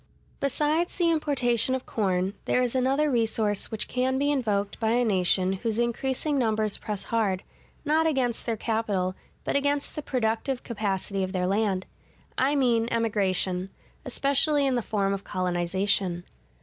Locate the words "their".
8.47-8.57, 11.33-11.45